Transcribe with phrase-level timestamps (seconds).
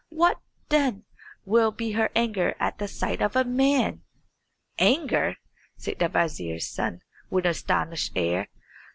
[0.09, 1.03] "What, then,
[1.45, 4.01] will be her anger at the sight of a man?"
[4.79, 5.35] "Anger?"
[5.77, 8.47] said the vizier's son, with an astonished air.